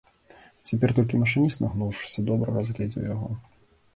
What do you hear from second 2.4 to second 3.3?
разгледзеў яго.